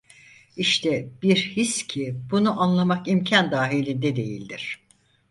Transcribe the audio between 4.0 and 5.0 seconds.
değildir.